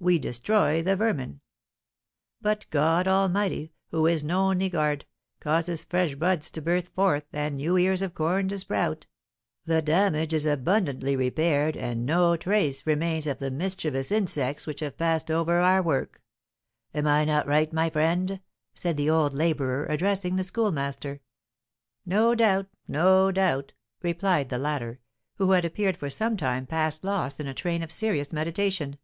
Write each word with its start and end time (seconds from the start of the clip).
we 0.00 0.16
destroy 0.16 0.80
the 0.80 0.94
vermin. 0.94 1.40
But 2.40 2.66
God 2.70 3.08
Almighty, 3.08 3.72
who 3.90 4.06
is 4.06 4.22
no 4.22 4.52
niggard, 4.52 5.02
causes 5.40 5.84
fresh 5.84 6.14
buds 6.14 6.52
to 6.52 6.62
burst 6.62 6.94
forth 6.94 7.24
and 7.32 7.56
new 7.56 7.76
ears 7.76 8.00
of 8.00 8.14
corn 8.14 8.46
to 8.46 8.58
sprout; 8.60 9.08
the 9.64 9.82
damage 9.82 10.32
is 10.32 10.46
abundantly 10.46 11.16
repaired, 11.16 11.76
and 11.76 12.06
no 12.06 12.36
trace 12.36 12.86
remains 12.86 13.26
of 13.26 13.38
the 13.38 13.50
mischievous 13.50 14.12
insects 14.12 14.68
which 14.68 14.78
have 14.78 14.96
passed 14.96 15.32
over 15.32 15.58
our 15.58 15.82
work. 15.82 16.22
Am 16.94 17.08
I 17.08 17.24
not 17.24 17.48
right, 17.48 17.72
my 17.72 17.90
friend?" 17.90 18.38
said 18.74 18.96
the 18.98 19.10
old 19.10 19.34
labourer, 19.34 19.84
addressing 19.86 20.36
the 20.36 20.44
Schoolmaster. 20.44 21.22
"No 22.06 22.36
doubt 22.36 22.68
no 22.86 23.32
doubt," 23.32 23.72
replied 24.00 24.48
the 24.48 24.58
latter, 24.58 25.00
who 25.38 25.50
had 25.50 25.64
appeared 25.64 25.96
for 25.96 26.08
some 26.08 26.36
time 26.36 26.66
past 26.66 27.02
lost 27.02 27.40
in 27.40 27.48
a 27.48 27.52
train 27.52 27.82
of 27.82 27.90
serious 27.90 28.32
meditation. 28.32 28.96